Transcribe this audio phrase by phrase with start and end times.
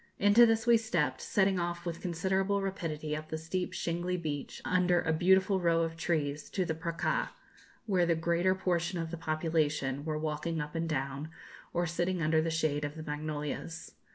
[0.17, 4.99] Into this we stepped, setting off with considerable rapidity up the steep shingly beach, under
[5.03, 7.29] a beautiful row of trees, to the 'Praça,'
[7.85, 11.29] where the greater portion of the population were walking up and down,
[11.71, 13.91] or sitting under the shade of the magnolias.